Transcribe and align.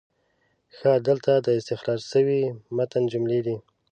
ښه، 0.75 0.91
دلته 1.07 1.31
د 1.45 1.47
استخراج 1.59 2.01
شوي 2.11 2.41
متن 2.75 3.03
جملې 3.11 3.39
دي: 3.45 3.55